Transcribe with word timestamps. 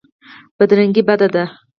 بدرنګي 0.57 1.01
بد 1.07 1.21
دی. 1.33 1.43